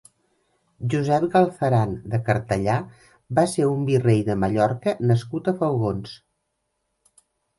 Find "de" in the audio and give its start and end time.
2.13-2.19, 4.29-4.35